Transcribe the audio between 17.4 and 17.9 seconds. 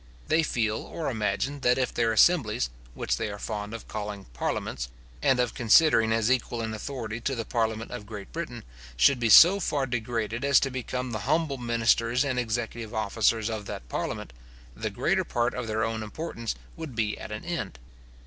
end.